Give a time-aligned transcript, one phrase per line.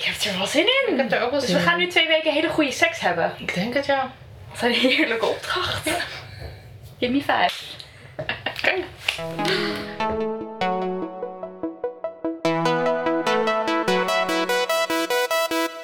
[0.00, 0.92] Ik heb er wel zin in.
[0.92, 3.32] Ik heb er ook wel dus we gaan nu twee weken hele goede seks hebben.
[3.38, 4.12] Ik denk het, ja.
[4.50, 5.90] Wat een heerlijke opdracht.
[6.98, 7.50] Give me five.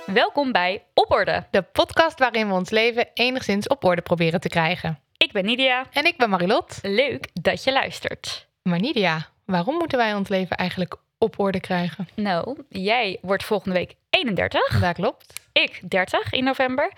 [0.06, 1.46] Welkom bij Op Orde.
[1.50, 4.98] De podcast waarin we ons leven enigszins op orde proberen te krijgen.
[5.16, 5.84] Ik ben Nidia.
[5.92, 6.78] En ik ben Marilot.
[6.82, 8.48] Leuk dat je luistert.
[8.62, 12.08] Maar Nidia, waarom moeten wij ons leven eigenlijk op orde krijgen?
[12.14, 14.80] Nou, jij wordt volgende week 31.
[14.80, 15.40] Dat klopt.
[15.52, 16.92] Ik 30 in november.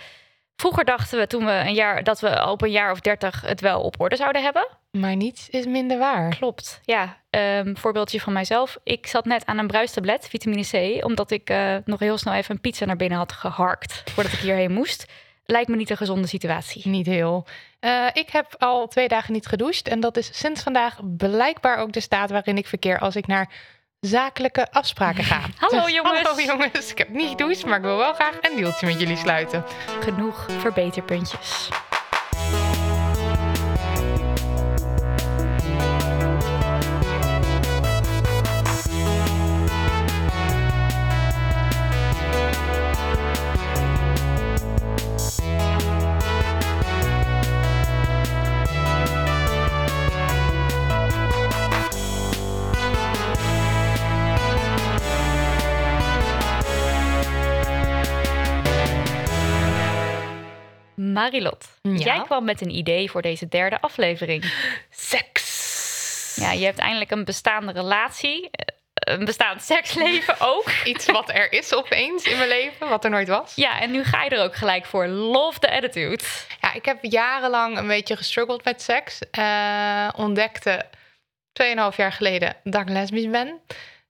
[0.57, 3.61] Vroeger dachten we toen we een jaar dat we op een jaar of 30 het
[3.61, 4.69] wel op orde zouden hebben.
[4.91, 6.37] Maar niets is minder waar.
[6.37, 7.17] Klopt, ja.
[7.31, 8.79] Ehm voorbeeldje van mijzelf.
[8.85, 12.55] Ik zat net aan een bruistablet, vitamine C, omdat ik eh, nog heel snel even
[12.55, 15.07] een pizza naar binnen had geharkt voordat ik hierheen moest.
[15.45, 16.89] Lijkt me niet een gezonde situatie.
[16.89, 17.47] Niet heel.
[17.81, 19.89] Eh, ik heb al twee dagen niet gedoucht.
[19.89, 23.53] En dat is sinds vandaag blijkbaar ook de staat waarin ik verkeer als ik naar
[24.01, 25.41] zakelijke afspraken ga.
[25.57, 26.29] Hallo, Dus, jongens.
[26.29, 26.91] Hallo jongens.
[26.91, 29.65] Ik heb niet gedoucht, maar ik wil wel graag een deeltje met jullie sluiten.
[30.01, 31.69] Genoeg verbeterpuntjes.
[61.31, 61.91] Marilot, Ja?
[61.93, 64.53] jij kwam met een idee voor deze derde aflevering.
[64.91, 66.37] Seks.
[66.41, 70.71] Ja, je hebt eindelijk een bestaande relatie, eh, een bestaand seksleven ook.
[70.85, 73.53] Iets wat er is opeens in mijn leven, wat er nooit was.
[73.55, 75.07] Ja, en nu ga je er ook gelijk voor.
[75.07, 76.25] Love the attitude.
[76.61, 79.19] Ja, ik heb jarenlang een beetje gestruggeld met seks.
[79.31, 80.87] Eh, ontdekte
[81.53, 83.61] 2,5 jaar geleden dat ik lesbisch ben.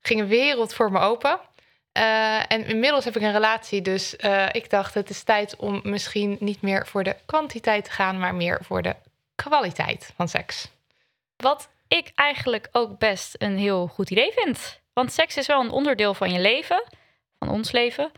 [0.02, 1.40] Ging een wereld voor me open.
[1.98, 5.80] Eh, en inmiddels heb ik een relatie, dus eh, ik dacht het is tijd om
[5.82, 8.96] misschien niet meer voor de kwantiteit te gaan, maar meer voor de
[9.34, 10.68] kwaliteit van seks.
[11.36, 14.80] Wat ik eigenlijk ook best een heel goed idee vind.
[14.92, 16.82] Want seks is wel een onderdeel van je leven,
[17.38, 18.10] van ons leven.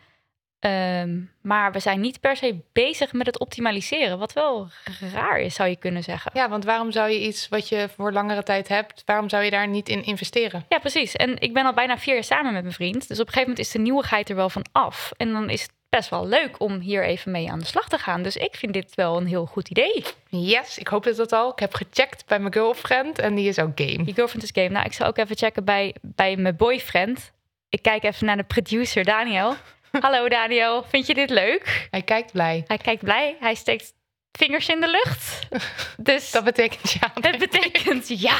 [0.60, 4.18] Ehm, maar we zijn niet per se bezig met het optimaliseren.
[4.18, 4.68] Wat wel
[5.12, 6.30] raar is, zou je kunnen zeggen.
[6.34, 9.50] Ja, want waarom zou je iets wat je voor langere tijd hebt, waarom zou je
[9.50, 10.64] daar niet in investeren?
[10.68, 11.16] Ja, precies.
[11.16, 13.08] En ik ben al bijna vier jaar samen met mijn vriend.
[13.08, 15.12] Dus op een gegeven moment is de nieuwigheid er wel van af.
[15.16, 17.98] En dan is het best wel leuk om hier even mee aan de slag te
[17.98, 18.22] gaan.
[18.22, 20.04] Dus ik vind dit wel een heel goed idee.
[20.28, 21.52] Yes, ik hoop dat dat al.
[21.52, 24.04] Ik heb gecheckt bij mijn girlfriend en die is ook game.
[24.04, 24.68] Je girlfriend is game.
[24.68, 27.32] Nou, ik zal ook even checken bij, bij mijn boyfriend.
[27.68, 29.54] Ik kijk even naar de producer Daniel.
[29.98, 31.88] Hallo Daniel, vind je dit leuk?
[31.90, 32.64] Hij kijkt blij.
[32.66, 33.36] Hij kijkt blij.
[33.40, 33.92] Hij steekt
[34.32, 35.38] vingers in de lucht.
[35.96, 37.12] Dus Dat betekent ja.
[37.30, 38.36] dat betekent ja.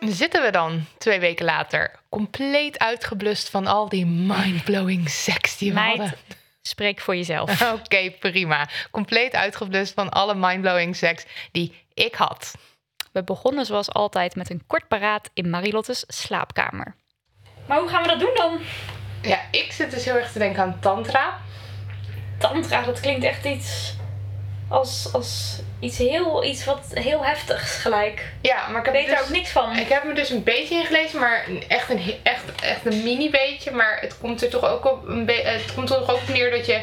[0.00, 5.74] Zitten we dan twee weken later compleet uitgeblust van al die mindblowing seks die we
[5.80, 6.18] Meid, hadden?
[6.62, 7.62] spreek voor jezelf.
[7.80, 8.68] Oké, prima.
[8.90, 12.54] Compleet uitgeblust van alle mindblowing seks die ik had.
[13.14, 16.94] We begonnen zoals altijd met een kort paraat in Marilottes slaapkamer.
[17.66, 18.58] Maar hoe gaan we dat doen dan?
[19.22, 21.38] Ja, ik zit dus heel erg te denken aan tantra.
[22.38, 23.94] Tantra, dat klinkt echt iets
[24.68, 28.32] als, als iets heel, iets wat heel heftigs gelijk.
[28.42, 29.76] Ja, maar ik heb, weet dus, ook niks van.
[29.76, 33.70] ik heb me dus een beetje ingelezen, maar echt een, echt, echt een mini beetje.
[33.70, 36.28] Maar het komt er toch ook op, een be- het komt er toch ook op
[36.28, 36.82] neer dat je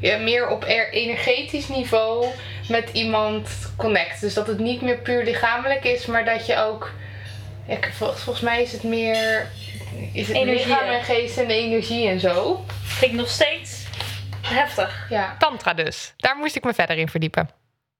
[0.00, 2.26] je meer op er- energetisch niveau
[2.68, 4.20] met iemand connect.
[4.20, 6.90] Dus dat het niet meer puur lichamelijk is, maar dat je ook.
[7.66, 9.50] Ik- vol- volgens mij is het meer.
[10.12, 12.64] Is het Energie, lichaam en geest en energie en zo.
[12.98, 13.84] Klinkt nog steeds
[14.46, 15.06] heftig.
[15.10, 15.36] Ja.
[15.38, 16.14] Tantra dus.
[16.16, 17.50] Daar moest ik me verder in verdiepen.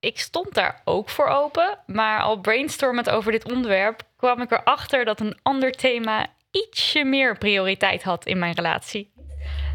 [0.00, 5.04] Ik stond daar ook voor open, maar al brainstormend over dit onderwerp kwam ik erachter
[5.04, 9.09] dat een ander thema ietsje meer prioriteit had in mijn relatie.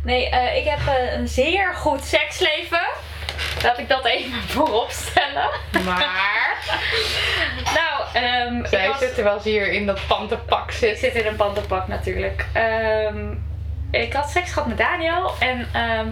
[0.05, 2.88] Nee, eh, ik heb eh, een zeer goed seksleven.
[3.63, 5.49] Laat ik dat even voorop stellen.
[5.85, 6.03] Maar.
[7.73, 11.00] Nou, ehm ik Zij was- zit terwijl ze hier in dat pantenpak Ik zit.
[11.00, 12.45] zit in een pantenpak natuurlijk.
[12.53, 13.31] Ehm,
[13.91, 16.07] ik had seks gehad met Daniel en ehm,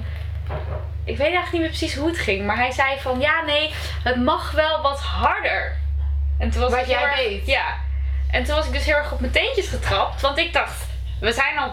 [1.05, 2.45] ik weet eigenlijk niet meer precies hoe het ging.
[2.45, 3.73] Maar hij zei van ja, nee,
[4.03, 5.77] het mag wel wat harder.
[6.39, 7.45] En toen was Wat ik jij erg- deed?
[7.47, 7.65] Ja.
[8.31, 10.21] En toen was ik dus heel erg op mijn teentjes getrapt.
[10.21, 10.85] Want ik dacht,
[11.23, 11.71] we zijn al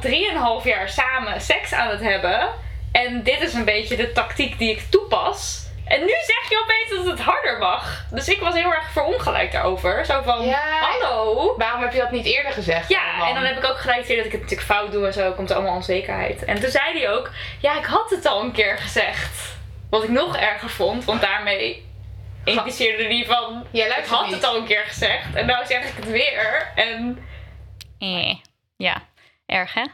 [0.60, 2.48] 3,5 jaar samen seks aan het hebben.
[2.92, 5.68] En dit is een beetje de tactiek die ik toepas.
[5.84, 8.04] En nu zeg je opeens dat het harder mag.
[8.10, 10.04] Dus ik was heel erg verongelijkt daarover.
[10.06, 10.60] Zo van, Ja.
[10.80, 11.54] hallo.
[11.56, 12.88] Waarom heb je dat niet eerder gezegd?
[12.88, 13.28] Ja, man?
[13.28, 15.32] en dan heb ik ook gelijk idee dat ik het natuurlijk fout doe en zo.
[15.32, 16.44] Komt er allemaal onzekerheid.
[16.44, 17.30] En toen zei hij ook,
[17.60, 19.56] ja, ik had het al een keer gezegd.
[19.90, 21.88] Wat ik nog erger vond, want daarmee
[22.44, 23.66] impliceerde die van...
[23.70, 24.34] Jij Ik had niet.
[24.34, 26.72] het al een keer gezegd en nou zeg ik het weer.
[26.74, 27.24] En...
[27.98, 28.34] Eh,
[28.76, 29.02] ja,
[29.50, 29.84] erg hè?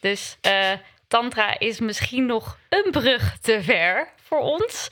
[0.00, 0.72] Dus eh,
[1.08, 4.88] tantra is misschien nog een brug te ver voor ons.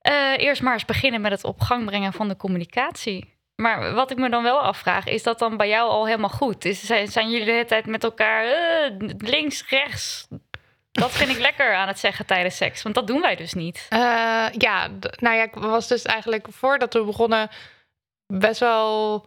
[0.00, 3.40] Eh, eerst maar eens beginnen met het op gang brengen van de communicatie.
[3.56, 6.64] Maar wat ik me dan wel afvraag, is dat dan bij jou al helemaal goed?
[6.64, 10.28] Is, zijn, zijn jullie de hele tijd met elkaar eh, links, rechts?
[10.92, 13.86] Dat vind ik lekker aan het zeggen tijdens seks, want dat doen wij dus niet.
[14.58, 17.50] Ja, nou ja, ik was dus eigenlijk voordat we begonnen
[18.26, 19.26] best wel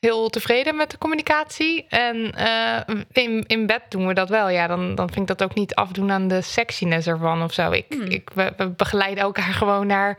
[0.00, 1.86] heel tevreden met de communicatie.
[1.88, 4.48] En eh, in, in bed doen we dat wel.
[4.48, 7.70] Ja, dan, dan vind ik dat ook niet afdoen aan de sexiness ervan of zo.
[7.70, 8.02] Ik, Hmm.
[8.02, 10.18] ik, we, we begeleiden elkaar gewoon naar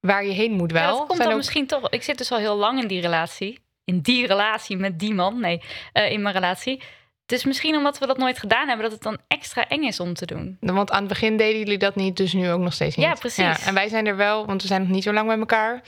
[0.00, 0.82] waar je heen moet wel.
[0.82, 1.90] Ja, dat komt Zijn dan ook- misschien toch.
[1.90, 3.58] Ik zit dus al heel lang in die relatie.
[3.84, 5.40] In die relatie met die man.
[5.40, 6.82] Nee, eh, in mijn relatie.
[7.26, 10.14] Dus misschien omdat we dat nooit gedaan hebben, dat het dan extra eng is om
[10.14, 10.56] te doen.
[10.60, 13.06] Want aan het begin deden jullie dat niet, dus nu ook nog steeds niet.
[13.06, 13.66] Ja, precies.
[13.66, 15.82] en wij zijn er wel, want we zijn nog niet zo lang bij elkaar.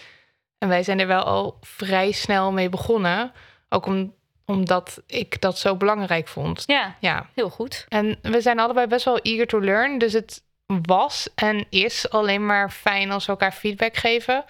[0.65, 3.33] En wij zijn er wel al vrij snel mee begonnen.
[3.69, 4.15] Ook om,
[4.45, 6.63] omdat ik dat zo belangrijk vond.
[6.67, 7.87] Ja, Ja, heel goed.
[7.89, 9.99] en we zijn allebei best wel eager to learn.
[9.99, 14.45] Dus het was en is alleen maar fijn als we elkaar feedback geven.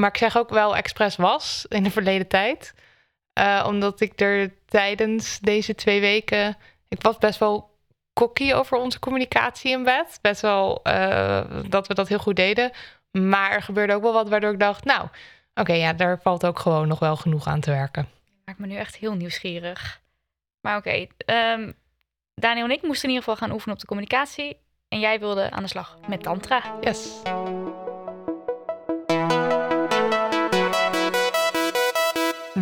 [0.00, 2.74] Maar ik zeg ook wel expres was in de verleden tijd.
[3.32, 6.56] Eh, omdat ik er tijdens deze twee weken...
[6.88, 7.76] Ik was best wel
[8.12, 10.18] cocky over onze communicatie in bed.
[10.22, 12.70] Best wel eh, dat we dat heel goed deden.
[13.10, 14.84] Maar er gebeurde ook wel wat waardoor ik dacht...
[14.84, 15.08] Nou,
[15.54, 18.08] oké, ja, daar valt ook gewoon nog wel genoeg aan te werken.
[18.44, 20.00] Maakt me nu echt heel nieuwsgierig.
[20.60, 21.72] Maar oké, ehm,
[22.34, 24.56] Daniel en ik moesten in ieder geval gaan oefenen op de communicatie.
[24.88, 26.62] En jij wilde aan de slag met tantra.
[26.80, 27.22] Yes.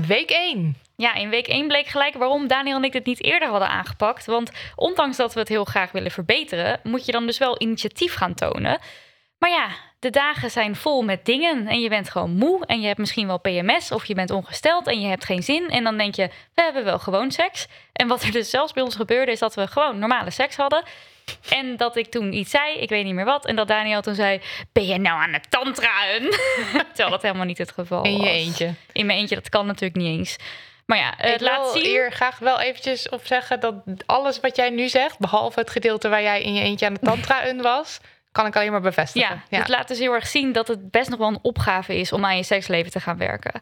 [0.07, 0.77] Week 1.
[0.97, 4.27] Ja, in week 1 bleek gelijk waarom Daniel en ik dit niet eerder hadden aangepakt.
[4.27, 8.15] Want ondanks dat we het heel graag willen verbeteren, moet je dan dus wel initiatief
[8.15, 8.79] gaan tonen.
[9.39, 9.69] Maar ja,
[10.07, 13.27] de dagen zijn vol met dingen en je bent gewoon moe en je hebt misschien
[13.27, 15.69] wel PMS of je bent ongesteld en je hebt geen zin.
[15.71, 17.67] En dan denk je, we hebben wel gewoon seks.
[17.93, 20.83] En wat er dus zelfs bij ons gebeurde is dat we gewoon normale seks hadden.
[21.49, 23.47] En dat ik toen iets zei, ik weet niet meer wat.
[23.47, 24.41] En dat Daniel toen zei,
[24.73, 26.23] ben je nou aan het tantraen?
[26.95, 28.29] Terwijl dat helemaal niet het geval In je was.
[28.29, 28.75] eentje.
[28.93, 30.37] In mijn eentje, dat kan natuurlijk niet eens.
[30.87, 31.91] Maar ja, het ik laat wil zien.
[31.91, 33.75] hier graag wel eventjes op zeggen dat
[34.07, 37.01] alles wat jij nu zegt, behalve het gedeelte waar jij in je eentje aan de
[37.01, 38.01] tantra-un was,
[38.37, 39.43] kan ik alleen maar bevestigen.
[39.49, 42.13] Ja, het laat dus heel erg zien dat het best nog wel een opgave is
[42.13, 43.61] om aan je seksleven te gaan werken.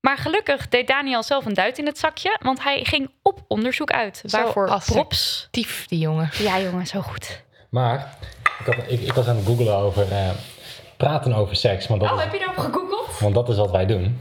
[0.00, 3.90] Maar gelukkig deed Daniel zelf een duit in het zakje, want hij ging op onderzoek
[3.90, 4.22] uit.
[4.26, 5.48] Zo Waarvoor props.
[5.50, 6.30] Tief, die jongen.
[6.38, 7.42] Ja, jongen, zo goed.
[7.70, 8.14] Maar
[8.58, 10.30] ik, had, ik, ik was aan het googlen over eh,
[10.96, 13.18] praten over seks, want dat, Oh, is, heb je daarop gegoogeld?
[13.18, 14.20] want dat is wat wij doen.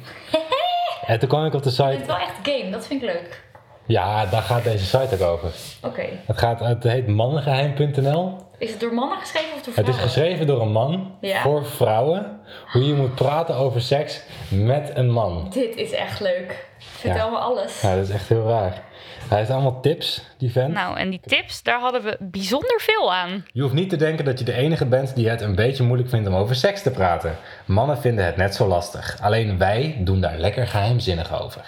[1.07, 3.07] en toen kwam ik op de Het site, is wel echt game, dat vind ik
[3.09, 3.43] leuk.
[3.85, 5.51] ja, daar gaat deze site ook over.
[5.81, 6.05] Oké.
[6.25, 8.44] Het, gaat, het heet mannengeheim.nl.
[8.57, 9.95] Is het door mannen geschreven of door Het vrouwen?
[9.95, 11.41] is geschreven door een man Ja.
[11.41, 12.39] voor vrouwen.
[12.71, 15.47] Hoe je moet praten over seks met een man.
[15.53, 16.67] Dit is echt leuk.
[16.79, 17.29] Vertel Ja.
[17.31, 17.81] me alles.
[17.81, 18.81] Ja, dat is echt heel raar.
[19.29, 20.73] Hij heeft allemaal tips, die vent.
[20.73, 23.45] Nou, en die tips, daar hadden we bijzonder veel aan.
[23.53, 26.09] Je hoeft niet te denken dat je de enige bent die het een beetje moeilijk
[26.09, 27.37] vindt om over seks te praten.
[27.65, 29.17] Mannen vinden het net zo lastig.
[29.21, 31.61] Alleen wij doen daar lekker geheimzinnig over.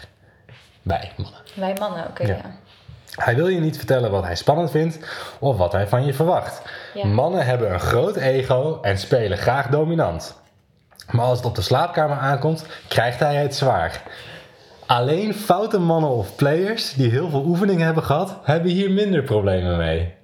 [0.81, 1.39] Wij, mannen.
[1.53, 2.25] Wij mannen, oké.
[2.27, 2.41] Ja.
[3.15, 4.99] Hij wil je niet vertellen wat hij spannend vindt
[5.39, 6.61] of wat hij van je verwacht.
[6.93, 7.05] Ja.
[7.05, 10.41] Mannen hebben een groot ego en spelen graag dominant.
[11.11, 14.01] Maar als het op de slaapkamer aankomt, krijgt hij het zwaar.
[14.85, 19.77] Alleen foute mannen of players die heel veel oefening hebben gehad, hebben hier minder problemen
[19.77, 20.15] mee.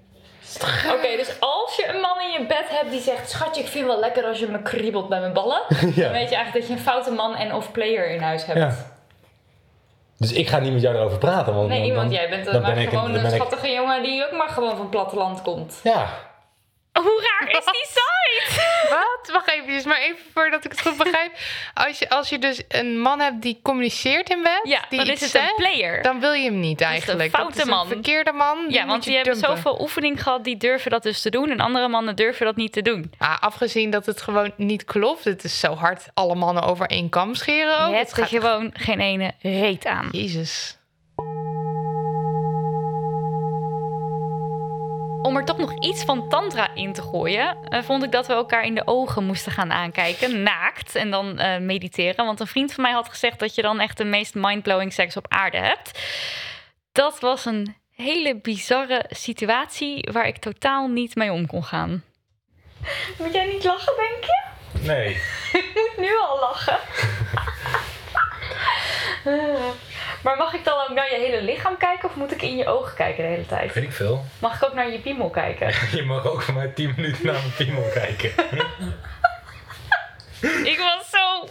[0.96, 3.30] Oké, dus als je een man in je bed hebt die zegt...
[3.30, 5.62] Schatje, ik vind het wel lekker als je me kriebelt bij mijn ballen.
[5.70, 6.04] Ja.
[6.04, 8.60] Dan weet je eigenlijk dat je een foute man en of player in huis hebt.
[8.60, 8.76] Ja.
[10.18, 11.54] Dus ik ga niet met jou erover praten.
[11.56, 14.26] Want Nee, dan- jij bent dan een, maar ben gewoon een ik- schattige jongen die
[14.26, 15.80] ook maar gewoon van het platteland komt.
[15.84, 16.08] Ja,
[16.94, 18.62] Hoe raar is die site?
[18.96, 19.30] Wat?
[19.34, 21.32] Wacht even, maar even voordat ik het goed begrijp.
[21.74, 25.08] Als je, als je dus een man hebt die communiceert in bed, Ja, die dan
[25.08, 26.02] is het een player.
[26.02, 27.30] dan wil je hem niet een eigenlijk.
[27.36, 27.82] foute dat is man.
[27.82, 28.66] een verkeerde man.
[28.70, 31.50] ja, want die hebben zoveel oefening gehad, die durven dat dus te doen.
[31.50, 33.12] En andere mannen durven dat niet te doen.
[33.18, 35.24] Ah, afgezien dat het gewoon niet klopt.
[35.24, 37.80] Het is zo hard alle mannen over één kam scheren.
[37.82, 37.90] Ook.
[37.90, 40.10] je hebt Het er gaat- gewoon geen ene reet aan.
[40.12, 40.78] Jezus.
[45.24, 48.34] Om er toch nog iets van tantra in te gooien, eh, vond ik dat we
[48.34, 52.26] elkaar in de ogen moesten gaan aankijken, naakt, en dan eh, mediteren.
[52.26, 55.18] Want een vriend van mij had gezegd dat je dan echt de meest mindblowing seks
[55.18, 56.00] op aarde hebt.
[56.92, 62.04] Dat was een hele bizarre situatie waar ik totaal niet mee om kon gaan.
[63.20, 64.42] Moet jij niet lachen, denk je?
[64.88, 65.10] nee.
[65.62, 66.80] Ik moet nu al lachen.
[70.24, 72.68] Maar mag ik dan ook naar je hele lichaam kijken of moet ik in je
[72.68, 73.74] ogen kijken de hele tijd?
[73.74, 74.24] Weet ik veel.
[74.40, 75.68] Mag ik ook naar je piemel kijken?
[75.98, 78.32] Je mag ook voor mij 10 minuten naar mijn piemel kijken.
[80.44, 81.48] Ik was zo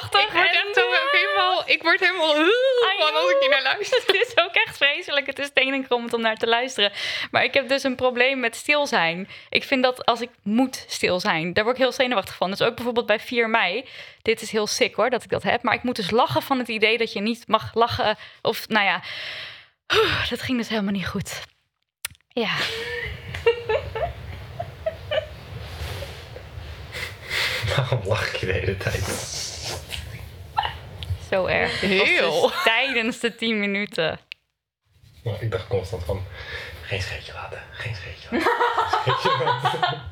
[0.00, 0.20] prachtig.
[0.20, 1.62] Ik word en- echt zo helemaal...
[1.66, 2.34] Ik word helemaal...
[2.98, 4.02] Van als ik hier naar luister.
[4.06, 5.26] Het is ook echt vreselijk.
[5.26, 6.92] Het is tenenkrommend om naar te luisteren.
[7.30, 9.28] Maar ik heb dus een probleem met stil zijn.
[9.48, 12.50] Ik vind dat als ik moet stil zijn, daar word ik heel zenuwachtig van.
[12.50, 13.88] Dus ook bijvoorbeeld bij 4 mei.
[14.22, 15.62] Dit is heel sick hoor, dat ik dat heb.
[15.62, 18.16] Maar ik moet dus lachen van het idee dat je niet mag lachen.
[18.42, 19.02] Of nou ja,
[20.30, 21.40] dat ging dus helemaal niet goed.
[22.28, 22.50] Ja,
[27.76, 29.04] Waarom lach ik je de hele tijd?
[31.30, 31.80] zo erg.
[31.80, 32.42] Dit was Heel.
[32.42, 34.20] dus tijdens de 10 minuten.
[35.22, 36.24] Nou, ik dacht constant van,
[36.82, 38.50] geen scheetje laten, geen scheetje laten.
[39.04, 40.02] geen scheetje laten.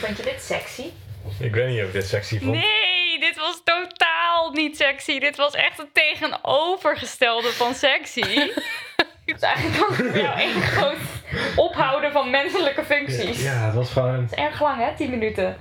[0.00, 0.84] Vond je dit sexy?
[1.38, 2.50] ik weet niet of ik dit sexy vond.
[2.50, 5.18] Nee, dit was totaal niet sexy.
[5.18, 8.20] Dit was echt het tegenovergestelde van sexy.
[9.24, 10.96] Het is eigenlijk ook voor jou één groot
[11.56, 13.42] ophouden van menselijke functies.
[13.42, 14.22] Ja, het was gewoon...
[14.22, 14.96] Het is erg lang, hè?
[14.96, 15.56] 10 minuten.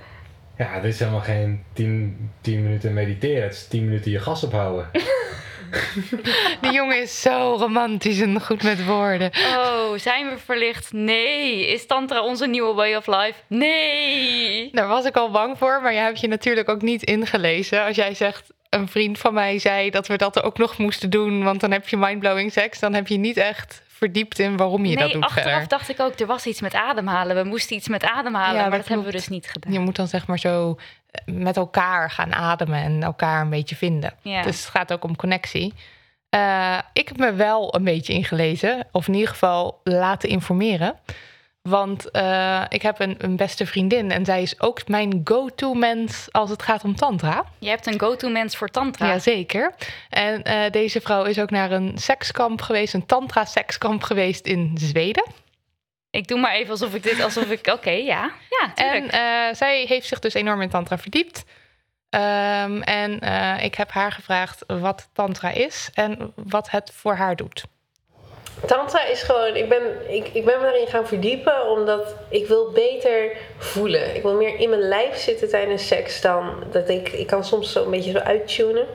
[0.57, 3.43] Ja, dit is helemaal geen 10 minuten mediteren.
[3.43, 4.89] Het is 10 minuten je gas ophouden.
[6.61, 9.31] Die jongen is zo romantisch en goed met woorden.
[9.55, 10.93] Oh, zijn we verlicht?
[10.93, 11.67] Nee.
[11.67, 13.33] Is Tantra onze nieuwe way of life?
[13.47, 14.69] Nee.
[14.71, 17.85] Daar was ik al bang voor, maar je hebt je natuurlijk ook niet ingelezen.
[17.85, 21.43] Als jij zegt, een vriend van mij zei dat we dat ook nog moesten doen,
[21.43, 24.95] want dan heb je mindblowing seks, dan heb je niet echt verdiept in waarom je
[24.95, 25.67] dat doet achteraf verder.
[25.67, 27.35] dacht ik ook, er was iets met ademhalen.
[27.35, 29.73] We moesten iets met ademhalen, Ja, maar dat dat hebben we dus niet gedaan.
[29.73, 30.77] Je moet dan zeg maar zo
[31.11, 34.13] eh, met elkaar gaan ademen en elkaar een beetje vinden.
[34.21, 34.41] Ja.
[34.41, 35.73] Dus het gaat ook om connectie.
[36.29, 40.95] Eh, ik heb me wel een beetje ingelezen, of in ieder geval laten informeren.
[41.67, 46.27] Want eh, ik heb een, een beste vriendin en zij is ook mijn go-to mens
[46.31, 47.45] als het gaat om tantra.
[47.59, 49.07] Je hebt een go-to mens voor Tantra.
[49.07, 49.73] Jazeker.
[50.09, 55.25] En eh, deze vrouw is ook naar een sekskamp geweest, een tantra-sekskamp geweest in Zweden.
[56.09, 58.31] Ik doe maar even alsof ik dit, alsof ik, oké, ja.
[58.49, 59.11] Ja, tuurlijk.
[59.11, 61.43] En eh, zij heeft zich dus enorm in tantra verdiept.
[62.09, 63.13] Ehm, en
[63.63, 67.63] ik heb haar gevraagd wat tantra is en wat het voor haar doet.
[68.65, 72.71] Tantra is gewoon, ik ben, ik, ik ben me daarin gaan verdiepen omdat ik wil
[72.71, 74.15] beter voelen.
[74.15, 77.71] Ik wil meer in mijn lijf zitten tijdens seks dan dat ik, ik kan soms
[77.71, 78.85] zo een beetje zo uittunen.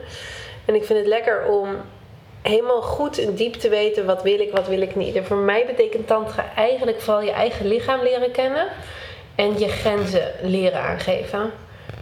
[0.65, 1.77] En ik vind het lekker om
[2.41, 5.15] helemaal goed en diep te weten wat wil ik, wat wil ik niet.
[5.15, 8.67] En voor mij betekent tantra eigenlijk vooral je eigen lichaam leren kennen
[9.35, 11.51] en je grenzen leren aangeven.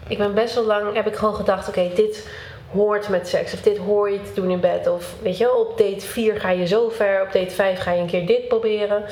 [0.07, 2.27] Ik ben best wel lang, heb ik gewoon gedacht, oké, dit
[2.73, 3.53] hoort met seks.
[3.53, 4.87] Of dit hoor je te doen in bed.
[4.87, 7.21] Of weet je op date 4 ga je zo ver.
[7.21, 9.03] Op date 5 ga je een keer dit proberen.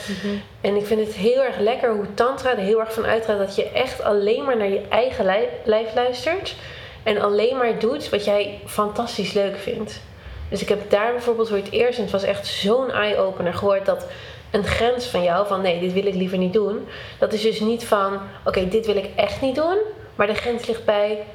[0.61, 3.55] En ik vind het heel erg lekker hoe tantra er heel erg van uitgaat dat
[3.55, 6.55] je echt alleen maar naar je eigen lijf, lijf luistert.
[7.03, 10.01] En alleen maar doet wat jij fantastisch leuk vindt.
[10.49, 13.85] Dus ik heb daar bijvoorbeeld voor het eerst, en het was echt zo'n eye-opener, gehoord
[13.85, 14.05] dat
[14.51, 16.87] een grens van jou, van nee, dit wil ik liever niet doen.
[17.19, 19.77] Dat is dus niet van, oké, dit wil ik echt niet doen.
[20.15, 21.25] Maar de grens ligt bij,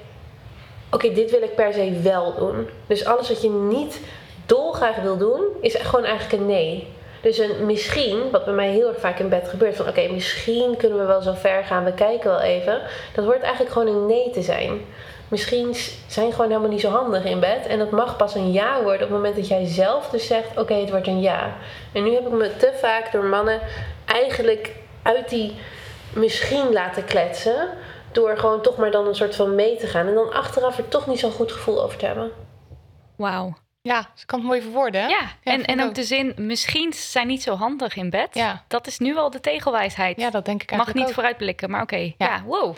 [0.94, 2.68] oké, dit wil ik per se wel doen.
[2.86, 4.00] Dus alles wat je niet
[4.46, 6.88] dolgraag wil doen, is gewoon eigenlijk een nee.
[7.20, 10.76] Dus een misschien, wat bij mij heel erg vaak in bed gebeurt, van oké, misschien
[10.76, 12.80] kunnen we wel zo ver gaan, we kijken wel even.
[13.14, 14.80] Dat hoort eigenlijk gewoon een nee te zijn.
[15.28, 15.74] Misschien
[16.06, 17.66] zijn gewoon helemaal niet zo handig in bed.
[17.66, 20.58] En dat mag pas een ja worden op het moment dat jij zelf dus zegt,
[20.58, 21.56] oké, het wordt een ja.
[21.92, 23.60] En nu heb ik me te vaak door mannen
[24.04, 24.72] eigenlijk
[25.02, 25.52] uit die
[26.12, 27.68] misschien laten kletsen.
[28.14, 30.06] Door gewoon toch maar dan een soort van mee te gaan.
[30.06, 32.30] En dan achteraf er toch niet zo'n goed gevoel over te hebben.
[33.16, 33.54] Wauw.
[33.82, 35.00] Ja, ze kan het mooi verwoorden.
[35.02, 35.06] hè?
[35.08, 38.28] Ja, en, en ook de zin, misschien zijn niet zo handig in bed.
[38.34, 38.64] Ja.
[38.68, 40.20] Dat is nu al de tegelwijsheid.
[40.20, 41.14] Ja, dat denk ik Mag eigenlijk niet ook.
[41.14, 41.96] vooruitblikken, maar oké.
[41.96, 42.12] Ja.
[42.18, 42.42] Ja.
[42.42, 42.76] wow.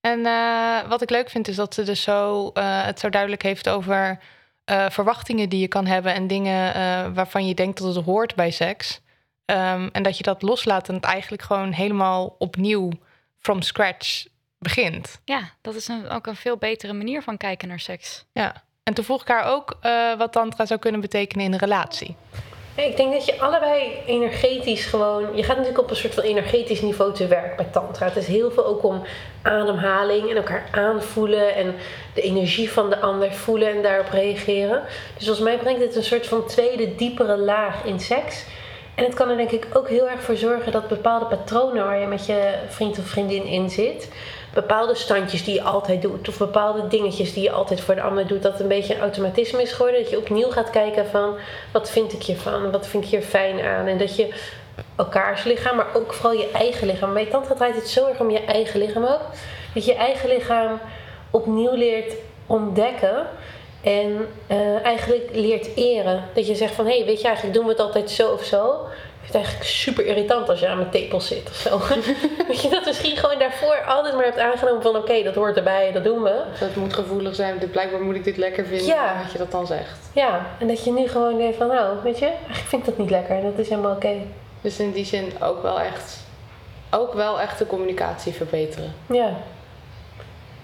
[0.00, 3.42] En eh, wat ik leuk vind is dat ze dus zo, eh, het zo duidelijk
[3.42, 4.18] heeft over
[4.64, 8.34] eh, verwachtingen die je kan hebben en dingen eh, waarvan je denkt dat het hoort
[8.34, 9.00] bij seks.
[9.44, 12.90] Ehm, en dat je dat loslaat en het eigenlijk gewoon helemaal opnieuw
[13.38, 14.24] from scratch
[14.60, 15.20] begint.
[15.24, 18.24] Ja, dat is een, ook een veel betere manier van kijken naar seks.
[18.32, 18.62] Ja.
[18.82, 22.16] En toen vroeg ik haar ook eh, wat tantra zou kunnen betekenen in een relatie.
[22.76, 25.36] Ja, ik denk dat je allebei energetisch gewoon.
[25.36, 28.06] Je gaat natuurlijk op een soort van energetisch niveau te werk bij Tantra.
[28.06, 29.02] Het is heel veel ook om
[29.42, 31.54] ademhaling en elkaar aanvoelen.
[31.54, 31.74] En
[32.14, 34.82] de energie van de ander voelen en daarop reageren.
[35.14, 38.44] Dus volgens mij brengt dit een soort van tweede, diepere laag in seks.
[38.94, 42.00] En het kan er denk ik ook heel erg voor zorgen dat bepaalde patronen waar
[42.00, 44.08] je met je vriend of vriendin in zit.
[44.54, 46.28] Bepaalde standjes die je altijd doet.
[46.28, 48.42] Of bepaalde dingetjes die je altijd voor de ander doet.
[48.42, 50.00] Dat een beetje een automatisme is geworden.
[50.00, 51.34] Dat je opnieuw gaat kijken van
[51.72, 52.70] wat vind ik hiervan?
[52.70, 53.86] Wat vind ik hier fijn aan?
[53.86, 54.34] En dat je
[54.96, 57.14] elkaars lichaam, maar ook vooral je eigen lichaam.
[57.14, 59.22] Bij tantra draait het zo erg om je eigen lichaam ook.
[59.74, 60.80] Dat je je eigen lichaam
[61.30, 62.14] opnieuw leert
[62.46, 63.26] ontdekken.
[63.82, 66.24] En eh, eigenlijk leert eren.
[66.34, 68.44] Dat je zegt van, hé, hey, weet je, eigenlijk doen we het altijd zo of
[68.44, 68.86] zo.
[69.32, 71.78] Het eigenlijk super irritant als je aan mijn tepels zit of zo.
[72.48, 75.92] dat je dat misschien gewoon daarvoor altijd maar hebt aangenomen van oké, dat hoort erbij,
[75.92, 76.42] dat doen we.
[76.60, 77.58] Dat moet gevoelig zijn.
[77.58, 78.86] Dit, blijkbaar moet ik dit lekker vinden.
[78.86, 79.22] Ja.
[79.22, 79.98] Dat je dat dan zegt.
[80.14, 82.98] Ja, en dat je nu gewoon denkt van nou, weet je, eigenlijk vind ik dat
[82.98, 84.14] niet lekker en dat is helemaal oké.
[84.60, 86.16] Dus in die zin ook wel echt,
[86.90, 88.94] ook wel echt de communicatie verbeteren.
[89.06, 89.36] Ja.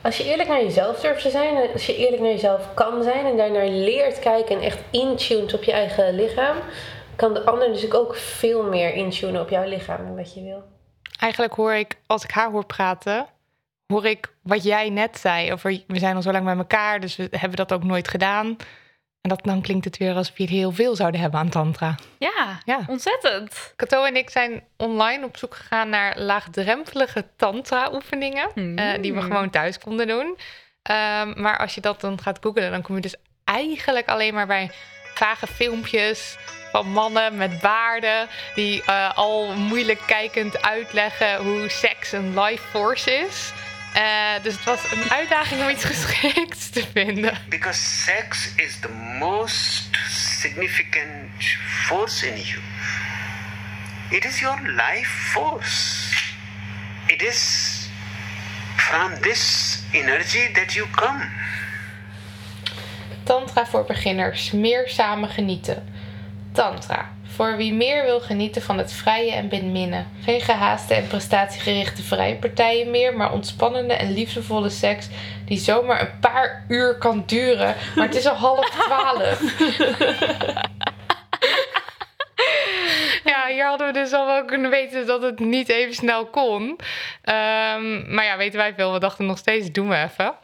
[0.02, 3.02] Als je eerlijk naar jezelf durft te zijn, en als je eerlijk naar jezelf kan
[3.02, 6.56] zijn en daarnaar leert kijken en echt intuned op je eigen lichaam,
[7.16, 10.64] kan de ander dus ook veel meer intunen op jouw lichaam en wat je wil.
[11.20, 13.26] Eigenlijk hoor ik, als ik haar hoor praten,
[13.86, 15.52] hoor ik wat jij net zei.
[15.52, 18.56] Over we zijn al zo lang bij elkaar, dus we hebben dat ook nooit gedaan.
[19.20, 21.94] En dat, dan klinkt het weer alsof je heel veel zouden hebben aan tantra.
[22.18, 22.80] Ja, Ja.
[22.86, 23.72] ontzettend.
[23.76, 28.50] Kato en ik zijn online op zoek gegaan naar laagdrempelige tantra-oefeningen.
[28.54, 28.78] Hmm.
[28.78, 30.36] eh, die we gewoon thuis konden doen.
[30.82, 34.46] Ehm, maar als je dat dan gaat googlen, dan kom je dus eigenlijk alleen maar
[34.46, 34.70] bij
[35.14, 36.38] vage filmpjes
[36.76, 43.10] van mannen met baarden die eh, al moeilijk kijkend uitleggen hoe seks een life force
[43.10, 43.52] is.
[43.92, 44.02] Eh,
[44.42, 47.38] dus het was een uitdaging om iets geschikts te vinden.
[47.48, 51.44] Because sex is the most significant
[51.84, 52.60] force in you.
[54.10, 56.14] It is your life force.
[57.06, 57.40] It is
[58.76, 61.24] from this energy that you come.
[63.22, 64.50] Tantra voor beginners.
[64.50, 65.95] Meer samen genieten.
[66.56, 67.14] Tantra.
[67.22, 70.06] Voor wie meer wil genieten van het vrije en beminnen.
[70.24, 75.08] Geen gehaaste en prestatiegerichte vrijpartijen meer, maar ontspannende en liefdevolle seks
[75.44, 77.74] die zomaar een paar uur kan duren.
[77.96, 79.40] Maar het is al half twaalf.
[83.24, 86.78] Ja, hier hadden we dus al wel kunnen weten dat het niet even snel kon.
[87.22, 88.92] Ehm, maar ja, weten wij veel.
[88.92, 90.34] We dachten nog steeds, doen we even.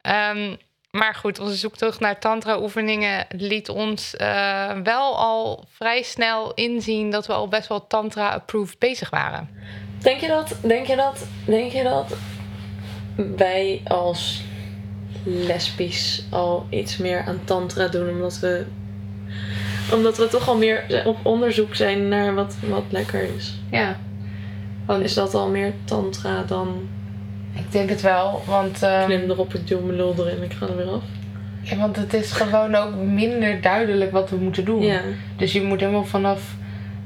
[0.00, 0.54] Ehm,
[0.90, 7.26] maar goed, onze zoektocht naar tantra-oefeningen liet ons eh, wel al vrij snel inzien dat
[7.26, 9.48] we al best wel tantra-approved bezig waren.
[9.98, 12.16] Denk je dat, denk je dat, denk je dat
[13.36, 14.42] wij als
[15.22, 18.66] lesbisch al iets meer aan tantra doen omdat we
[19.92, 23.54] omdat we toch al meer op onderzoek zijn naar wat, wat lekker is.
[23.70, 23.96] Ja,
[25.02, 26.88] Is dat al meer tantra dan
[27.58, 30.66] ik denk het wel, want, ehm, klim erop, ik duw mijn lul erin, ik ga
[30.66, 31.02] er weer af?
[31.62, 34.82] ja, want het is gewoon ook minder duidelijk wat we moeten doen.
[34.82, 35.00] Ja.
[35.36, 36.40] Dus je moet helemaal vanaf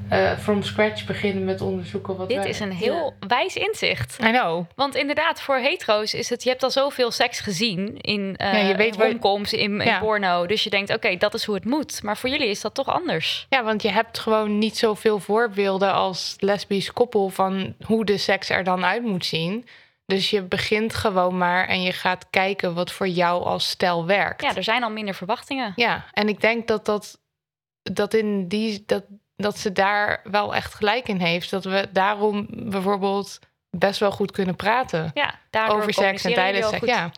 [0.09, 4.19] eh from scratch beginnen met onderzoeken wat Dit wij- is een heel wijs inzicht.
[4.23, 4.65] I know.
[4.75, 6.43] Want inderdaad, voor hetero's is het...
[6.43, 9.87] Je hebt al zoveel seks gezien in eh Ja, je weet waar- romcoms, in, in
[9.87, 9.99] Ja.
[9.99, 10.47] porno.
[10.47, 12.03] Dus je denkt, oké, dat is hoe het moet.
[12.03, 13.47] Maar voor jullie is dat toch anders.
[13.49, 18.51] Ja, want je hebt gewoon niet zoveel voorbeelden als lesbisch koppel van hoe de seks
[18.51, 19.67] er dan uit moet zien.
[20.15, 24.43] Dus je begint gewoon maar en je gaat kijken wat voor jou als stijl werkt.
[24.43, 25.73] Ja, er zijn al minder verwachtingen.
[25.77, 27.21] Ja, en ik denk dat dat,
[27.83, 29.05] dat in die dat,
[29.37, 31.51] dat ze daar wel echt gelijk in heeft.
[31.51, 33.39] Dat we daarom bijvoorbeeld
[33.71, 35.35] best wel goed kunnen praten Ja,
[35.69, 36.87] over seks en tijdens seks.
[36.87, 37.11] Ja.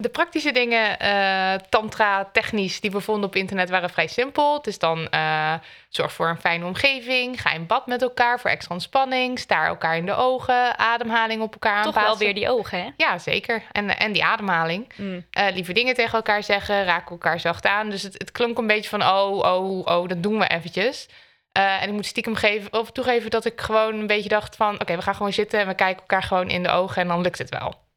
[0.00, 4.54] De praktische dingen, eh, tantra, technisch, die we vonden op internet waren vrij simpel.
[4.54, 5.54] Het is dan eh,
[5.88, 9.96] zorg voor een fijne omgeving, ga in bad met elkaar voor extra ontspanning, staar elkaar
[9.96, 12.10] in de ogen, ademhaling op elkaar Toch aanpassen.
[12.10, 12.88] wel weer die ogen, hè?
[12.96, 13.62] Ja, zeker.
[13.72, 14.92] En, en die ademhaling.
[14.96, 15.26] Mm.
[15.30, 17.90] Eh, lieve dingen tegen elkaar zeggen, raken elkaar zacht aan.
[17.90, 21.08] Dus het, het klonk een beetje van, oh, oh, oh, dat doen we eventjes.
[21.52, 24.80] En ik moet stiekem geven, of toegeven dat ik gewoon een beetje dacht van...
[24.80, 27.20] oké, we gaan gewoon zitten en we kijken elkaar gewoon in de ogen en dan
[27.20, 27.87] lukt het wel.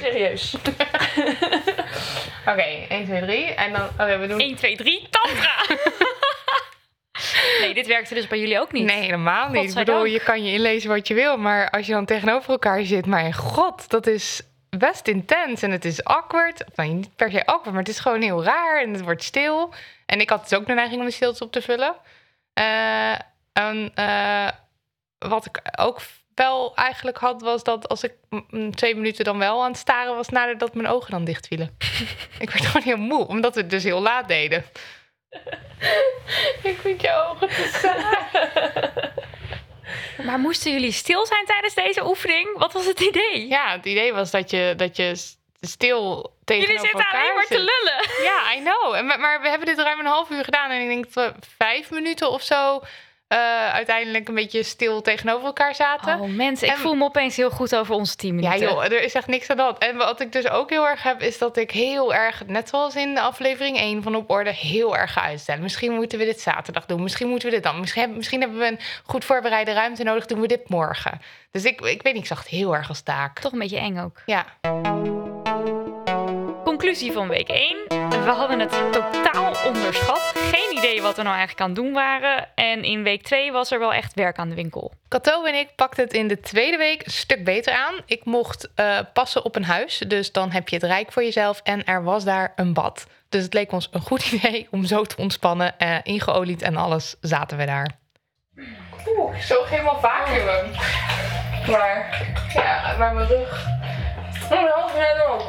[0.00, 0.54] Serieus.
[2.50, 3.54] Oké, 1, 2, 3.
[3.54, 4.40] En dan, oké, we doen...
[4.40, 5.76] 1, 2, 3, tantra!
[7.60, 8.84] nee, dit werkte dus bij jullie ook niet.
[8.84, 9.68] Nee, helemaal niet.
[9.68, 12.84] Ik bedoel, je kan je inlezen wat je wil, maar als je dan tegenover elkaar
[12.84, 14.42] zit, mijn god, dat is
[14.78, 16.64] best intens en het is awkward.
[16.68, 19.22] Of nou, niet per se awkward, maar het is gewoon heel raar en het wordt
[19.22, 19.74] stil.
[20.06, 21.96] En ik had dus ook de neiging om de stilte op te vullen.
[22.52, 23.12] Eh,
[23.52, 24.48] en eh,
[25.18, 26.00] wat ik ook
[26.36, 28.12] wel eigenlijk had, was dat als ik
[28.70, 31.76] twee minuten dan wel aan het staren was, nadat mijn ogen dan dicht vielen.
[32.38, 34.64] ik werd gewoon heel moe, omdat we het dus heel laat deden.
[36.62, 38.90] ik vind je ogen te saai.
[40.26, 42.58] Maar moesten jullie stil zijn tijdens deze oefening?
[42.58, 43.48] Wat was het idee?
[43.48, 45.12] Ja, het idee was dat je, dat je
[45.60, 48.22] stil tegenover jullie zitten alleen maar te lullen.
[48.22, 48.94] Ja, I know.
[48.94, 50.70] En, maar- maar we hebben dit ruim een half uur gedaan.
[50.70, 52.82] En ik denk dat we vijf minuten of zo
[53.28, 56.20] eh, uiteindelijk een beetje stil tegenover elkaar zaten.
[56.20, 59.02] Oh mensen, ik En- voel me opeens heel goed over onze 10 Ja joh, er
[59.02, 59.78] is echt niks aan dat.
[59.78, 62.94] En wat ik dus ook heel erg heb, is dat ik heel erg, net zoals
[62.96, 65.62] in de aflevering 1 van Op Orde, heel erg ga uitstellen.
[65.62, 67.80] Misschien moeten we dit zaterdag doen, misschien moeten we dit dan.
[67.80, 71.20] Misschien, hebben- misschien hebben we een goed voorbereide ruimte nodig, doen we dit morgen.
[71.50, 73.38] Dus ik, ik weet niet, ik zag het heel erg als taak.
[73.38, 74.22] Toch een beetje eng ook.
[74.26, 74.44] Ja,
[76.96, 77.76] Conclusie van week 1.
[78.24, 80.32] We hadden het totaal onderschat.
[80.34, 82.48] Geen idee wat we nou eigenlijk aan het doen waren.
[82.54, 84.92] En in week twee was er wel echt werk aan de winkel.
[85.08, 87.94] Cato en ik pakten het in de tweede week een stuk beter aan.
[88.06, 91.60] Ik mocht eh, passen op een huis, dus dan heb je het rijk voor jezelf.
[91.62, 93.06] En er was daar een bad.
[93.28, 95.78] Dus het leek ons een goed idee om zo te ontspannen.
[95.78, 97.90] Eh, ingeolied en alles zaten we daar.
[99.06, 100.70] Oeh, zo helemaal vacuüm.
[101.70, 103.66] Maar ja, maar mijn rug.
[104.50, 105.42] Oh, net ook.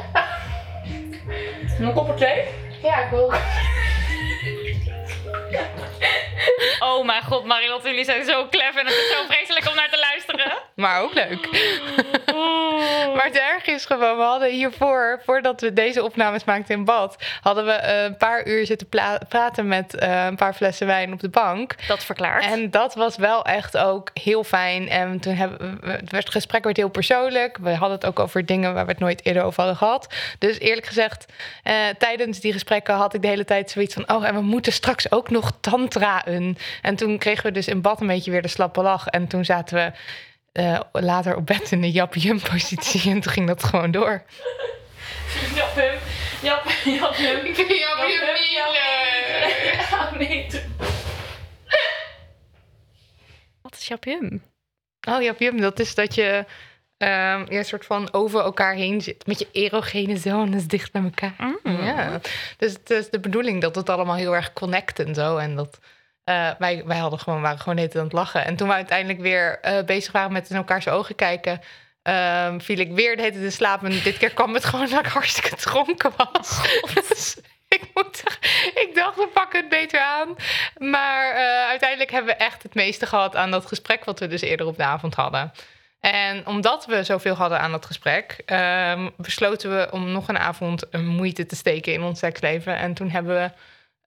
[1.78, 2.44] Een kopje thee?
[2.82, 3.32] Ja, ik wil.
[6.78, 9.90] Oh mijn god, Marilot, jullie zijn zo clever en het is zo vreselijk om naar
[9.90, 10.52] te luisteren.
[10.74, 11.48] Maar ook leuk.
[13.18, 17.16] Maar het erg is gewoon, we hadden hiervoor, voordat we deze opnames maakten in bad,
[17.40, 18.88] hadden we eh, een paar uur zitten
[19.28, 21.74] praten met eh, een paar flessen wijn op de bank.
[21.86, 22.44] Dat verklaart.
[22.44, 24.88] En dat was wel echt ook heel fijn.
[24.88, 27.58] En toen hebben we, het werd- het gesprek werd heel persoonlijk.
[27.60, 30.14] We hadden het ook over dingen waar we het nooit eerder over hadden gehad.
[30.38, 31.26] Dus eerlijk gezegd,
[31.62, 34.72] eh, tijdens die gesprekken had ik de hele tijd zoiets van: oh, en we moeten
[34.72, 36.56] straks ook nog tantraen.
[36.82, 39.06] En toen kregen we dus in bad een beetje weer de slappe lach.
[39.06, 39.92] En toen zaten we
[40.52, 43.10] eh, later op bed in de jap-jum positie.
[43.10, 44.22] En toen ging dat gewoon door.
[45.54, 45.98] Jap hem.
[46.42, 47.44] Jap, jap hem.
[47.46, 48.08] Ik vind jap hem
[49.90, 50.46] Ja, nee.
[53.62, 54.42] Wat is Japjum?
[55.08, 56.44] Oh, jap-jum, dat is dat je.
[56.98, 57.08] ehm,
[57.52, 59.26] ja, een soort van over elkaar heen zit.
[59.26, 61.34] Met je erogene zones dicht bij elkaar.
[61.62, 61.84] Mm.
[61.84, 62.20] Ja,
[62.56, 65.36] dus het is de bedoeling dat het allemaal heel erg connect en zo.
[65.36, 65.78] En dat
[66.28, 68.44] eh, wij, wij hadden gewoon, waren gewoon net aan het lachen.
[68.44, 71.60] En toen we uiteindelijk weer eh, bezig waren met in elkaars ogen kijken,
[72.02, 73.84] ehm, viel ik weer de hele tijd in slaap.
[73.84, 76.60] En dit keer kwam het gewoon dat ik hartstikke dronken was.
[76.94, 77.36] Dus
[77.68, 78.22] ik, moet
[78.74, 80.36] ik dacht, we pakken het beter aan.
[80.78, 84.40] Maar eh, uiteindelijk hebben we echt het meeste gehad aan dat gesprek wat we dus
[84.40, 85.52] eerder op de avond hadden.
[86.00, 90.84] En omdat we zoveel hadden aan dat gesprek, ehm, besloten we om nog een avond
[90.90, 92.76] een moeite te steken in ons seksleven.
[92.76, 93.50] En toen hebben we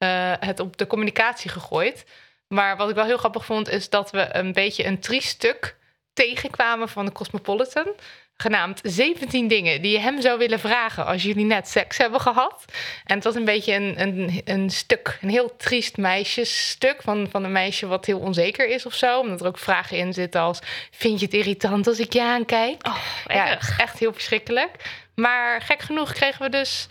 [0.02, 2.06] eh, het op de communicatie gegooid.
[2.48, 5.76] Maar wat ik wel heel grappig vond, is dat we een beetje een triest stuk
[6.14, 7.88] tegenkwamen van de Cosmopolitan.
[8.36, 12.66] Genaamd 17 dingen die je hem zou willen vragen als jullie net seks hebben gehad.
[13.06, 17.44] En het was een beetje een, een, een stuk, een heel triest meisjesstuk van, van
[17.44, 19.20] een meisje wat heel onzeker is of zo.
[19.20, 20.60] Omdat er ook vragen in zitten als,
[20.92, 22.88] vind je het irritant als ik je aankijk?
[22.88, 24.72] Oh, Ja, echt heel verschrikkelijk.
[25.16, 26.88] Maar gek genoeg kregen we dus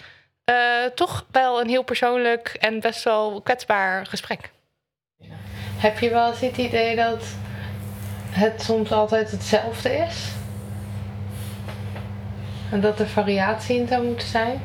[0.50, 4.50] eh, toch wel een heel persoonlijk en best wel kwetsbaar gesprek.
[5.78, 7.24] Heb je wel eens het idee dat
[8.30, 10.28] het soms altijd hetzelfde is?
[12.70, 14.62] En dat er variatie in zou moeten zijn?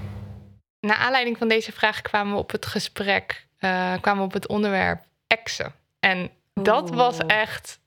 [0.80, 4.48] Naar aanleiding van deze vraag kwamen we op het gesprek, eh, kwamen we op het
[4.48, 5.74] onderwerp exen.
[6.00, 6.98] En dat Oeh.
[6.98, 7.80] was echt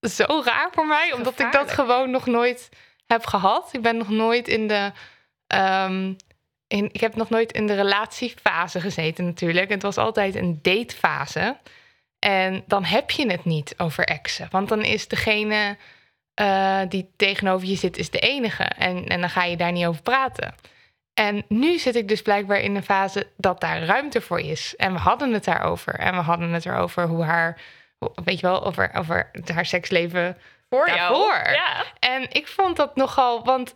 [0.00, 2.68] zo raar voor mij, omdat ik dat gewoon nog nooit
[3.06, 3.68] heb gehad.
[3.72, 4.92] Ik ben nog nooit in de.
[5.46, 6.12] ehm,
[6.66, 9.70] in, ik heb nog nooit in de relatiefase gezeten, natuurlijk.
[9.70, 11.56] Het was altijd een datefase.
[12.18, 14.48] En dan heb je het niet over exen.
[14.50, 15.76] Want dan is degene
[16.34, 18.64] eh, die tegenover je zit, is de enige.
[18.64, 20.54] En, en dan ga je daar niet over praten.
[21.14, 24.76] En nu zit ik dus blijkbaar in een fase dat daar ruimte voor is.
[24.76, 25.94] En we hadden het daarover.
[25.94, 27.60] En we hadden het erover hoe haar,
[28.24, 31.40] weet je wel, over, over haar seksleven Voor daarvoor.
[31.44, 31.52] jou.
[31.52, 31.84] Ja.
[31.98, 33.74] En ik vond dat nogal, want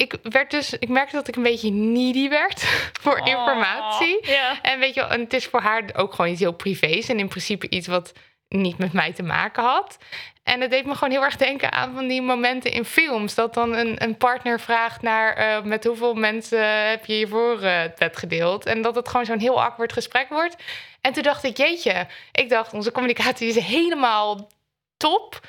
[0.00, 2.62] ik werd dus, ik merkte dat ik een beetje needy werd
[3.02, 4.18] voor informatie.
[4.18, 4.62] Oh, Ja.
[4.62, 7.28] En weet je en het is voor haar ook gewoon iets heel privés en in
[7.28, 8.12] principe iets wat
[8.48, 9.98] niet met mij te maken had.
[10.42, 13.34] En het deed me gewoon heel erg denken aan van die momenten in films.
[13.34, 17.80] Dat dan een, een partner vraagt naar eh, met hoeveel mensen heb je hiervoor eh,
[17.80, 18.66] het bed gedeeld.
[18.66, 20.56] En dat het gewoon zo'n heel awkward gesprek wordt.
[21.00, 24.48] En toen dacht ik, jeetje, ik dacht onze communicatie is helemaal
[24.96, 25.40] top.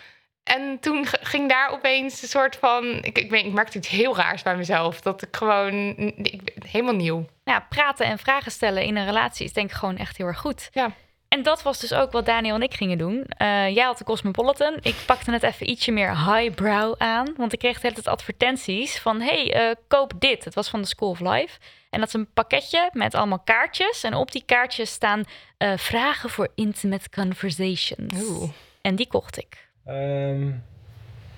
[0.44, 2.86] En toen ging daar opeens een soort van.
[2.86, 5.02] Ik, ik, weet, ik merkte iets heel raars bij mezelf.
[5.02, 5.74] Dat ik gewoon.
[6.18, 7.26] Ik, helemaal nieuw.
[7.44, 10.40] ja, praten en vragen stellen in een relatie is denk ik gewoon echt heel erg
[10.40, 10.70] goed.
[10.72, 10.92] Ja.
[11.28, 13.24] En dat was dus ook wat Daniel en ik gingen doen.
[13.28, 14.78] Eh, jij had de Cosmopolitan.
[14.82, 17.34] Ik pakte het even ietsje meer highbrow aan.
[17.38, 19.22] Want ik kreeg de hele tijd advertenties van...
[19.22, 20.44] hey, eh, koop dit.
[20.44, 21.60] Het was van de School of Life.
[21.90, 24.04] En dat is een pakketje met allemaal kaartjes.
[24.04, 25.24] En op die kaartjes staan
[25.58, 28.24] eh, vragen voor intimate conversations.
[28.24, 28.50] Oeh.
[28.82, 29.70] En die kocht ik.
[29.86, 30.52] Ehm,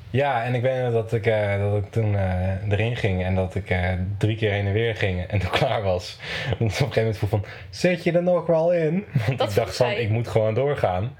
[0.09, 3.35] ja, en ik weet nog dat ik, eh, dat ik toen eh, erin ging en
[3.35, 6.17] dat ik eh, drie keer heen en weer ging en toen klaar was.
[6.45, 9.05] En op een gegeven moment voel van, zit je er nog wel in?
[9.27, 11.17] Want Dat ik dacht van, ik moet gewoon doorgaan.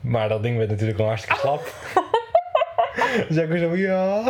[0.00, 1.74] Maar dat ding werd natuurlijk al hartstikke slap.
[3.28, 4.22] dus ik zo, ja.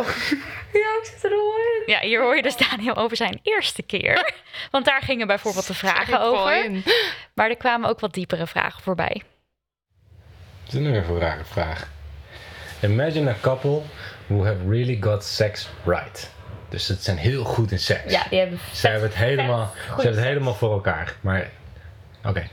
[0.73, 1.93] Ja, ik zit er al in.
[1.93, 4.33] Ja, hier hoor je dus Daniel over zijn eerste keer.
[4.71, 6.69] Want daar gingen bijvoorbeeld de vragen over.
[7.33, 9.21] Maar er kwamen ook wat diepere vragen voorbij.
[10.71, 11.87] Is nu weer voor een rare vraag?
[12.79, 13.81] Imagine a couple
[14.27, 16.29] who have really got sex right.
[16.69, 18.11] Dus het zijn heel goed in seks.
[18.11, 21.13] Ja, die hebben Ze hebben het helemaal, ze hebben het helemaal voor elkaar.
[21.21, 21.49] Maar,
[22.25, 22.47] oké.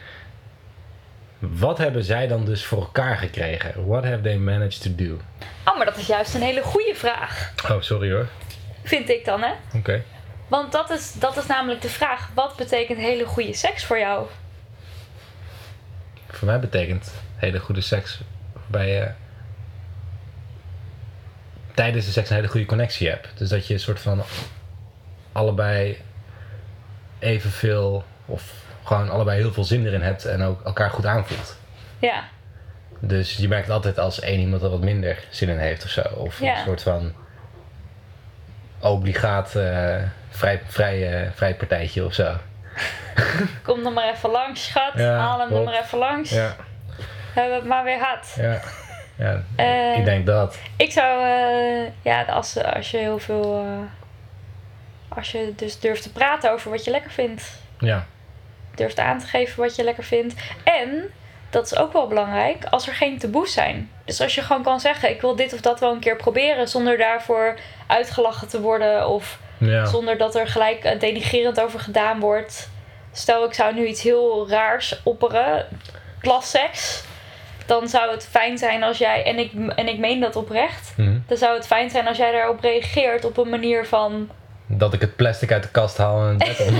[1.38, 3.86] Wat hebben zij dan dus voor elkaar gekregen?
[3.86, 5.18] What have they managed to do?
[5.64, 7.52] Oh, maar dat is juist een hele goede vraag.
[7.70, 8.28] Oh, sorry hoor.
[8.82, 9.52] Vind ik dan, hè?
[9.74, 10.02] Oké.
[10.48, 12.30] Want dat is, dat is namelijk de vraag.
[12.34, 14.26] Wat betekent hele goede seks voor jou?
[16.28, 18.20] Voor mij betekent hele goede seks
[18.66, 19.10] bij je
[21.74, 23.28] tijdens de seks een hele goede connectie hebt.
[23.38, 24.22] Dus dat je een soort van
[25.32, 25.98] allebei
[27.18, 28.52] evenveel of
[28.84, 31.56] gewoon allebei heel veel zin erin hebt en ook elkaar goed aanvoelt.
[31.98, 32.22] Ja.
[33.00, 36.02] Dus je merkt altijd als één iemand er wat minder zin in heeft of zo.
[36.02, 36.58] Of Ja.
[36.58, 37.12] een soort van
[38.78, 39.96] obligaat eh,
[40.28, 42.36] vrij, vrij, vrij partijtje of zo.
[43.62, 44.92] Kom dan maar even langs, schat.
[44.94, 46.30] Ja, Haal hem dan maar even langs.
[46.30, 46.56] Ja,
[47.38, 48.34] Hebben we het maar weer gehad.
[48.36, 48.60] ja.
[49.16, 50.58] ja Eh, ik denk dat.
[50.76, 53.64] Ik zou, eh, ja, als, als je heel veel.
[53.64, 57.42] eh, als je dus durft te praten over wat je lekker vindt.
[57.78, 58.06] Ja,
[58.74, 60.34] Durft aan te geven wat je lekker vindt.
[60.64, 61.10] En,
[61.50, 63.90] dat is ook wel belangrijk, als er geen taboes zijn.
[64.04, 66.68] Dus als je gewoon kan zeggen: ik wil dit of dat wel een keer proberen.
[66.68, 69.08] zonder daarvoor uitgelachen te worden.
[69.08, 69.86] Of ja.
[69.86, 72.70] zonder dat er gelijk denigrerend over gedaan wordt.
[73.12, 75.66] Stel, ik zou nu iets heel raars opperen,
[76.20, 77.04] klasseks.
[77.68, 81.18] Dan zou het fijn zijn als jij, en ik, en ik meen dat oprecht, Mhm.
[81.26, 84.30] dan zou het fijn zijn als jij daarop reageert op een manier van:
[84.66, 86.78] Dat ik het plastic uit de kast haal en om.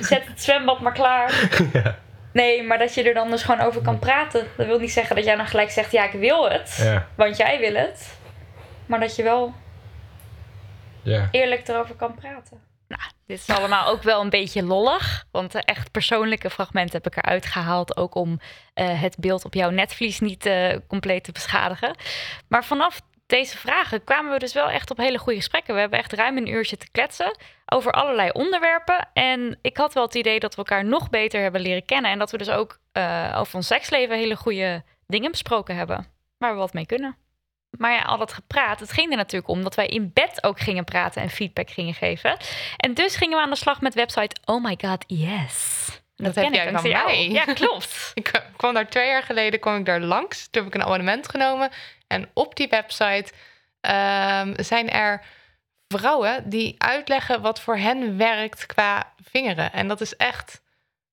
[0.12, 1.48] zet het zwembad maar klaar.
[1.72, 1.96] ja.
[2.32, 4.46] Nee, maar dat je er dan dus gewoon over kan praten.
[4.56, 7.06] Dat wil niet zeggen dat jij dan gelijk zegt: ja, ik wil het, Ja.
[7.14, 8.08] want jij wil het.
[8.86, 9.52] Maar dat je wel
[11.02, 11.28] ja.
[11.30, 12.60] eerlijk erover kan praten.
[12.98, 15.24] Nou, dit is allemaal ook wel een beetje lollig.
[15.30, 17.96] Want echt persoonlijke fragmenten heb ik eruit gehaald.
[17.96, 18.40] Ook om
[18.74, 21.96] eh, het beeld op jouw netvlies niet eh, compleet te beschadigen.
[22.48, 25.74] Maar vanaf deze vragen kwamen we dus wel echt op hele goede gesprekken.
[25.74, 29.08] We hebben echt ruim een uur zitten kletsen over allerlei onderwerpen.
[29.12, 32.10] En ik had wel het idee dat we elkaar nog beter hebben leren kennen.
[32.10, 36.06] En dat we dus ook eh, over ons seksleven hele goede dingen besproken hebben.
[36.38, 37.16] Waar we wat mee kunnen.
[37.78, 40.60] Maar ja, al dat gepraat, het ging er natuurlijk om dat wij in bed ook
[40.60, 42.36] gingen praten en feedback gingen geven.
[42.76, 45.88] En dus gingen we aan de slag met website Oh My God Yes.
[46.16, 47.28] Dat heb jij van mij.
[47.28, 48.10] Ja, klopt.
[48.14, 50.48] Ik kwam daar twee jaar geleden kwam ik daar langs.
[50.50, 51.70] Toen heb ik een abonnement genomen.
[52.06, 53.32] En op die website
[53.80, 55.22] ehm, zijn er
[55.88, 59.72] vrouwen die uitleggen wat voor hen werkt qua vingeren.
[59.72, 60.62] En dat is echt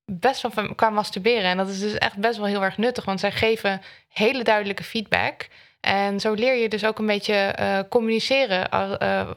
[0.06, 1.44] best wel van, qua masturberen.
[1.44, 3.06] En dat is dus echt best wel heel erg nuttig.
[3.06, 5.48] Want zij geven hele duidelijke feedback.
[5.80, 9.30] En zo leer je dus ook een beetje eh, communiceren eh,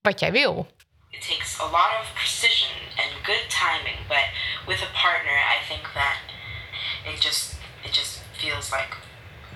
[0.00, 0.66] wat jij wil.
[1.10, 4.26] it takes a lot of precision and good timing but
[4.66, 6.16] with a partner i think that
[7.14, 8.96] it just it just feels like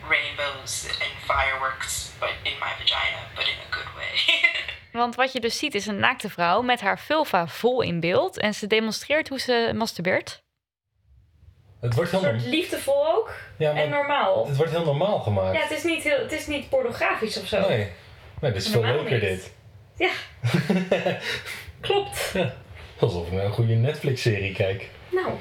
[0.08, 4.40] rainbows and fireworks but in my vagina but in a good way
[5.00, 8.38] Want wat je dus ziet is een naakte vrouw met haar vulva vol in beeld.
[8.38, 10.42] En ze demonstreert hoe ze masturbeert.
[11.80, 13.32] Het wordt heel, norm- liefdevol ook.
[13.56, 14.46] ja, maar normaal.
[14.46, 15.62] het wordt heel normaal gemaakt.
[15.62, 17.68] het is niet, het is niet pornografisch of zo.
[17.68, 17.88] Nee.
[18.40, 19.20] Nee, dit is veel leuker niet.
[19.20, 19.52] dit.
[19.96, 20.10] Ja,
[21.80, 22.34] klopt.
[23.00, 24.88] Alsof ik naar een goede Netflix-serie kijk.
[25.10, 25.26] Nou.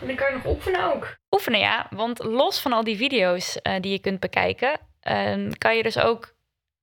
[0.00, 1.14] en dan kan je nog oefenen ook.
[1.30, 1.86] Oefenen, ja.
[1.90, 5.98] Want los van al die video's eh, die je kunt bekijken, eh, kan je dus
[5.98, 6.33] ook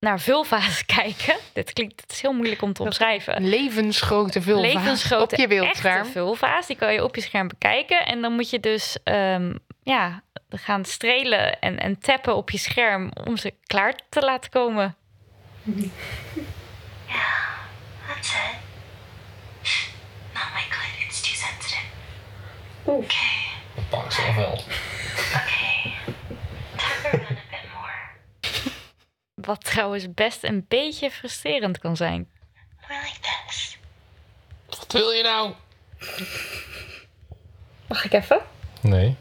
[0.02, 1.36] naar vulva's kijken.
[1.54, 3.48] Dit klinkt het is heel moeilijk om te omschrijven.
[3.48, 6.06] Levensgrote vulva Levensgrote op je echte beeldscherm.
[6.06, 6.68] vulva's.
[6.68, 8.06] Die kan je op je scherm bekijken.
[8.06, 13.12] En dan moet je dus ehm, ja, gaan strelen en, en tappen op je scherm
[13.24, 14.96] om ze klaar te laten komen.
[18.08, 18.56] that's it
[20.34, 21.86] not my clit it's too sensitive
[22.88, 22.98] Oeh.
[22.98, 24.62] okay Dat pak zelf wel.
[25.34, 25.94] okay
[26.78, 28.72] tug around a bit more
[29.42, 32.30] Wat trouwens best een beetje frustrerend kan zijn.
[32.88, 33.78] more like this
[34.70, 35.54] Wat wil je nou?
[37.88, 38.42] Mag ik even?
[38.82, 39.16] Nee.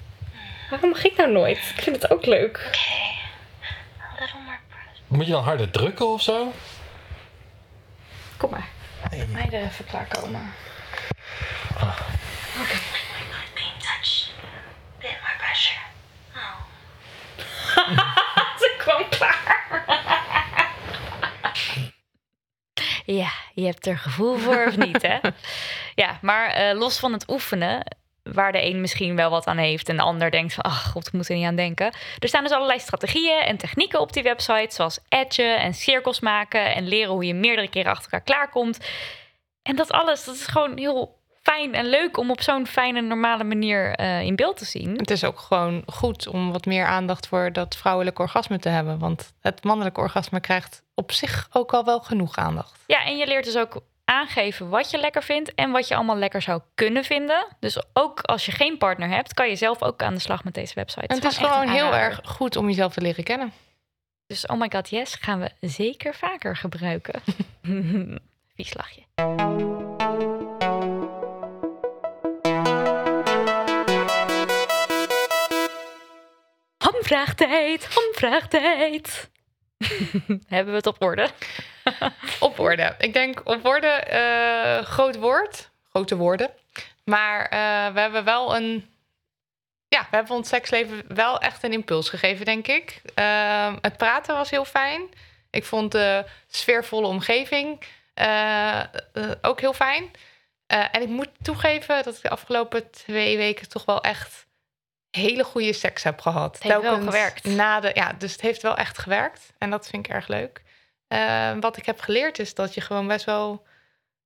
[0.70, 1.58] Waarom mag ik nou nooit?
[1.76, 2.56] Ik vind het ook leuk.
[2.56, 3.10] okay
[4.00, 6.52] a little more pressure Moet je dan harder drukken of zo?
[8.36, 8.68] Kom maar.
[9.32, 9.84] Mij er even
[13.54, 14.32] being touched
[15.00, 15.84] bit more pressure
[16.36, 16.58] oh
[18.60, 19.59] Ze kwam klaar.
[23.16, 25.18] Ja, je hebt er gevoel voor of niet, hè?
[25.94, 29.88] Ja, maar eh, los van het oefenen, waar de een misschien wel wat aan heeft
[29.88, 31.94] en de ander denkt van, ach god, ik moet er niet aan denken.
[32.18, 36.74] Er staan dus allerlei strategieën en technieken op die website, zoals edgen en cirkels maken
[36.74, 38.78] en leren hoe je meerdere keren achter elkaar klaarkomt.
[39.62, 41.19] En dat alles, dat is gewoon heel
[41.50, 44.96] fijn en leuk om op zo'n fijne, normale manier eh, in beeld te zien.
[44.96, 48.98] Het is ook gewoon goed om wat meer aandacht voor dat vrouwelijke orgasme te hebben.
[48.98, 52.78] Want het mannelijke orgasme krijgt op zich ook al wel genoeg aandacht.
[52.86, 56.16] Ja, en je leert dus ook aangeven wat je lekker vindt en wat je allemaal
[56.16, 57.46] lekker zou kunnen vinden.
[57.60, 60.54] Dus ook als je geen partner hebt, kan je zelf ook aan de slag met
[60.54, 61.06] deze website.
[61.06, 63.52] En het is een gewoon heel erg goed om jezelf te leren kennen.
[64.26, 67.22] Dus oh my god, yes, gaan we zeker vaker gebruiken.
[68.54, 69.89] Vies lachje.
[77.10, 79.30] Hamvraagtijd, hamvraagtijd.
[80.54, 81.28] Hebben we het op orde?
[82.40, 82.94] Op orde.
[82.98, 85.70] Ik denk op orde, eh, groot woord.
[85.90, 86.50] Grote woorden.
[87.04, 88.90] Maar eh, we hebben wel een...
[89.88, 93.02] Ja, we hebben ons seksleven wel echt een impuls gegeven, denk ik.
[93.14, 95.08] Ehm, het praten was heel fijn.
[95.50, 97.82] Ik vond de sfeervolle omgeving
[98.14, 98.82] eh,
[99.42, 100.10] ook heel fijn.
[100.66, 104.48] En ik moet toegeven dat ik de afgelopen twee weken toch wel echt
[105.10, 106.54] hele goede seks heb gehad.
[106.54, 107.44] Het heeft wel Telkens gewerkt.
[107.44, 109.52] Na de, ja, dus het heeft wel echt gewerkt.
[109.58, 110.62] En dat vind ik erg leuk.
[111.08, 113.66] Eh, wat ik heb geleerd is dat je gewoon best wel...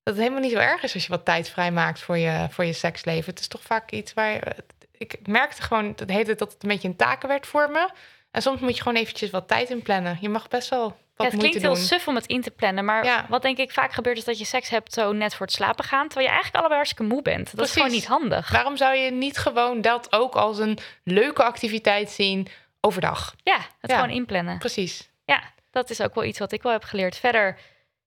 [0.02, 2.64] Dat het helemaal niet zo erg is als je wat tijd vrijmaakt voor je, voor
[2.64, 3.30] je seksleven.
[3.30, 4.30] Het is toch vaak iets waar...
[4.32, 4.54] je-
[4.92, 7.88] Ik merkte gewoon dat, het een beetje een taken werd voor me.
[8.30, 10.18] En soms moet je gewoon eventjes wat tijd inplannen.
[10.20, 12.84] Je mag best wel Ja, het klinkt heel suf om het in te plannen.
[12.84, 13.26] Maar Ja.
[13.28, 15.84] wat denk ik vaak gebeurt is dat je seks hebt zo net voor het slapen
[15.84, 16.02] gaan.
[16.08, 17.56] Terwijl je eigenlijk allebei hartstikke moe bent.
[17.56, 18.50] Dat is gewoon niet handig.
[18.50, 22.48] Waarom zou je niet gewoon dat ook als een leuke activiteit zien
[22.80, 23.34] overdag?
[23.42, 23.98] Ja, het Ja.
[24.00, 24.58] gewoon inplannen.
[24.58, 25.08] Precies.
[25.24, 27.16] Ja, dat is ook wel iets wat ik wel heb geleerd.
[27.16, 27.58] Verder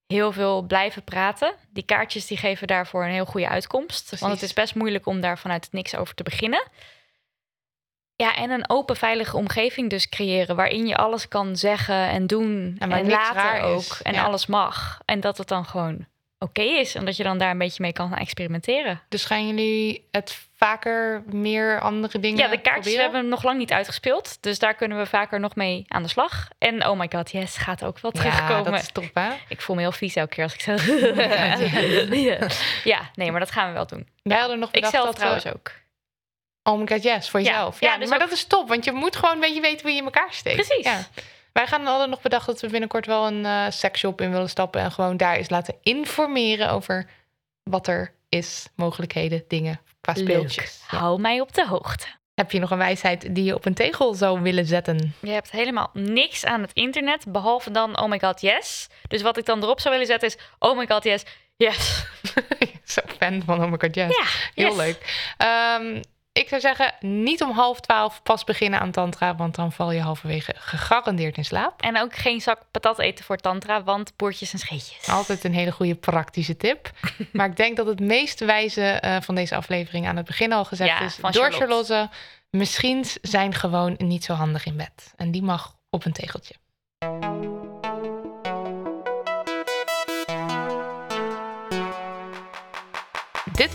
[0.07, 1.53] heel veel blijven praten.
[1.69, 4.19] Die kaartjes die geven daarvoor een heel goede uitkomst.
[4.19, 6.63] Want het is best moeilijk om daar vanuit het niks over te beginnen.
[8.23, 10.55] Ja, en een open, veilige omgeving dus creëren...
[10.55, 13.79] waarin je alles kan zeggen en doen En raar ook.
[13.79, 14.01] is.
[14.01, 14.23] En Ja.
[14.23, 14.99] alles mag.
[15.05, 16.05] En dat het dan gewoon
[16.39, 16.95] oké is.
[16.95, 19.01] En dat je dan daar een beetje mee kan gaan experimenteren.
[19.09, 23.03] Dus gaan jullie het vaker meer andere dingen Ja, de kaartjes proberen?
[23.03, 24.37] hebben we nog lang niet uitgespeeld.
[24.41, 26.47] Dus daar kunnen we vaker nog mee aan de slag.
[26.57, 28.71] En oh my god, yes, gaat ook wel Ja, terugkomen.
[28.71, 29.29] dat is top, hè?
[29.47, 30.87] Ik voel me heel vies elke keer als ik zeg.
[32.15, 32.47] ja.
[32.93, 34.07] ja, nee, maar dat gaan we wel doen.
[34.23, 35.53] Wij hadden nog Ik bedacht dat trouwens we...
[35.53, 35.71] ook.
[36.67, 37.79] Oh my god, yes, voor jezelf.
[37.79, 39.81] ja, Ja, dus maar ook- dat is top, want je moet gewoon een beetje weten
[39.81, 40.55] hoe je in elkaar steekt.
[40.67, 40.85] Precies.
[40.85, 40.99] Ja.
[41.53, 44.81] Wij gaan hadden nog bedacht dat we binnenkort wel een eh seksshop in willen stappen...
[44.81, 47.09] en gewoon daar eens laten informeren over
[47.63, 50.79] wat er is, mogelijkheden, dingen qua speeltjes.
[50.87, 52.05] Hou mij op de hoogte.
[52.35, 55.15] Heb je nog een wijsheid die je op een tegel zou willen zetten?
[55.21, 58.87] Je hebt helemaal niks aan het internet, behalve dan oh my god, yes.
[59.07, 61.23] Dus wat ik dan erop zou willen zetten is oh my god, yes,
[61.67, 62.05] yes.
[62.85, 64.17] Zo fan van Oh my god, yes.
[64.17, 64.25] Ja,
[64.63, 64.75] Heel yes.
[64.77, 65.31] leuk.
[65.37, 66.01] Ehm,
[66.37, 69.35] ik zou zeggen, niet om half twaalf pas beginnen aan tantra...
[69.35, 71.81] want dan val je halverwege gegarandeerd in slaap.
[71.81, 75.07] En ook geen zak patat eten voor tantra, want boertjes en scheetjes.
[75.07, 76.91] Altijd een hele goede praktische tip.
[77.33, 80.65] maar ik denk dat het meest wijze eh, van deze aflevering aan het begin al
[80.65, 81.15] gezegd Ja, is...
[81.15, 81.93] van door Charlotte.
[81.93, 82.15] Charlotte,
[82.49, 85.13] misschien zijn gewoon niet zo handig in bed.
[85.15, 86.53] En die mag op een tegeltje.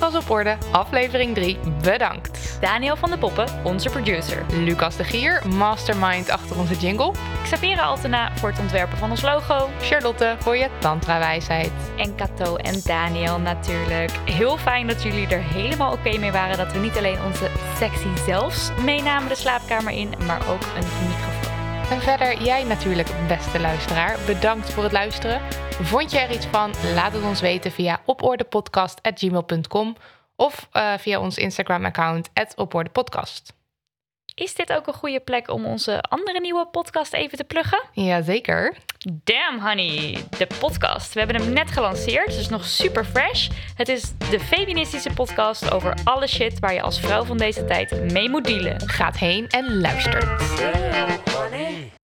[0.03, 1.59] Was op orde, aflevering 3.
[1.83, 2.59] Bedankt.
[2.61, 4.45] Daniel van de Poppen, onze producer.
[4.51, 7.13] Lucas de Gier, mastermind achter onze jingle.
[7.43, 9.69] Xaviera Altena voor het ontwerpen van ons logo.
[9.81, 11.71] Charlotte voor je tantra-wijsheid.
[11.97, 14.11] En Kato en Daniel natuurlijk.
[14.25, 18.25] Heel fijn dat jullie er helemaal oké mee waren dat we niet alleen onze sexy
[18.27, 21.32] zelfs meenamen de slaapkamer in, maar ook een microfoon.
[21.93, 24.19] En verder, jij natuurlijk, beste luisteraar.
[24.27, 25.41] Bedankt voor het luisteren.
[25.71, 26.73] Vond je er iets van?
[26.95, 29.97] Laat het ons weten via opordepodcast.gmail.com
[30.37, 33.53] of eh, via ons Instagram-account, opordepodcast.
[34.35, 37.83] Is dit ook een goede plek om onze andere nieuwe podcast even te pluggen?
[37.93, 38.77] Jazeker.
[39.05, 41.13] Damn Honey, de podcast.
[41.13, 43.49] We hebben hem net gelanceerd, dus nog super fresh.
[43.75, 48.13] Het is de feministische podcast over alle shit waar je als vrouw van deze tijd
[48.13, 48.89] mee moet dealen.
[48.89, 50.21] Gaat heen en luister.
[50.57, 52.02] Damn, honey.